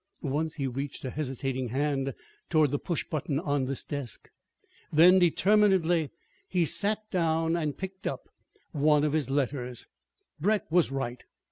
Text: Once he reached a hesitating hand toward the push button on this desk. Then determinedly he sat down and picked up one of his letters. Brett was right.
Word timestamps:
Once 0.23 0.55
he 0.55 0.65
reached 0.65 1.05
a 1.05 1.11
hesitating 1.11 1.67
hand 1.69 2.15
toward 2.49 2.71
the 2.71 2.79
push 2.79 3.03
button 3.03 3.39
on 3.39 3.65
this 3.65 3.85
desk. 3.85 4.29
Then 4.91 5.19
determinedly 5.19 6.09
he 6.47 6.65
sat 6.65 6.97
down 7.11 7.55
and 7.55 7.77
picked 7.77 8.07
up 8.07 8.27
one 8.71 9.03
of 9.03 9.13
his 9.13 9.29
letters. 9.29 9.85
Brett 10.39 10.65
was 10.71 10.89
right. 10.89 11.23